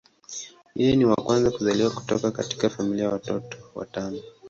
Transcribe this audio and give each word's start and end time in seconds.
Yeye 0.79 0.93
ni 0.95 1.05
wa 1.05 1.15
kwanza 1.17 1.49
kuzaliwa 1.51 1.89
kutoka 1.91 2.31
katika 2.31 2.69
familia 2.69 3.05
ya 3.05 3.11
watoto 3.11 3.57
watano. 3.75 4.19